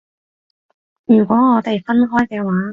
[1.05, 2.51] 如果我哋分開嘅話